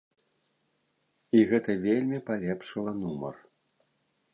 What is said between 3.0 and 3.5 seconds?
нумар!